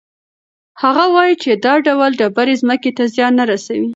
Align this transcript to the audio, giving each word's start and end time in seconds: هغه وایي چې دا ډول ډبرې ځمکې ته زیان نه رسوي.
هغه 0.81 1.03
وایي 1.15 1.35
چې 1.43 1.51
دا 1.65 1.73
ډول 1.87 2.11
ډبرې 2.19 2.55
ځمکې 2.61 2.91
ته 2.97 3.03
زیان 3.13 3.33
نه 3.39 3.45
رسوي. 3.51 3.89